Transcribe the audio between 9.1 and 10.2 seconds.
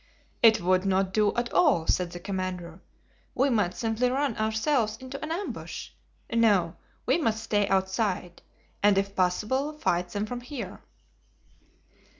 possible fight